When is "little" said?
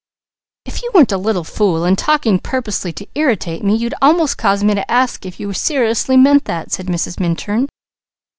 1.19-1.43